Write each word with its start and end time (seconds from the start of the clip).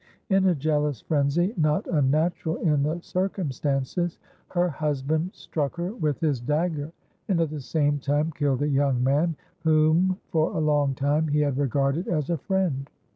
In 0.29 0.47
a 0.47 0.55
jealous 0.55 0.99
frenzy, 1.01 1.53
not 1.57 1.85
unnatural 1.85 2.55
in 2.55 2.81
the 2.81 2.99
circumstances, 3.01 4.17
her 4.47 4.67
husband 4.67 5.29
struck 5.35 5.75
her 5.75 5.93
with 5.93 6.19
his 6.21 6.39
dagger, 6.41 6.91
and 7.27 7.39
at 7.39 7.51
the 7.51 7.61
same 7.61 7.99
time 7.99 8.31
killed 8.31 8.63
a 8.63 8.67
young 8.67 9.03
man 9.03 9.35
whom 9.59 10.17
for 10.31 10.53
a 10.55 10.59
long 10.59 10.95
time 10.95 11.27
he 11.27 11.41
had 11.41 11.59
regarded 11.59 12.07
as 12.07 12.31
a 12.31 12.37
friend. 12.39 12.89